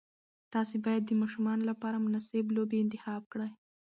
تاسي 0.53 0.77
باید 0.85 1.03
د 1.05 1.11
ماشومانو 1.21 1.63
لپاره 1.71 2.03
مناسب 2.05 2.45
لوبې 2.55 2.77
انتخاب 2.83 3.21
کړئ. 3.31 3.51